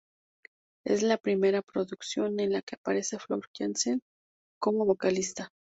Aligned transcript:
Es 0.83 1.03
la 1.03 1.19
primera 1.19 1.61
producción 1.61 2.39
en 2.39 2.53
la 2.53 2.63
que 2.63 2.73
aparece 2.73 3.19
Floor 3.19 3.43
Jansen 3.55 4.01
como 4.59 4.83
vocalista. 4.83 5.51